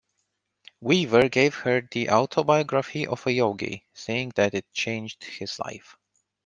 Weaver 0.79 1.29
gave 1.29 1.53
her 1.57 1.81
the 1.91 2.09
"Autobiography 2.09 3.05
of 3.05 3.27
a 3.27 3.31
Yogi", 3.31 3.85
saying 3.93 4.31
that 4.35 4.55
it 4.55 4.65
changed 4.73 5.23
his 5.23 5.59
life. 5.59 5.95